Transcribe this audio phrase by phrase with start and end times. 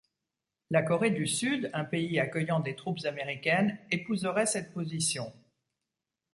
[0.71, 5.31] La Corée du Sud, un pays accueillant des troupes américaines, épouserait cette position.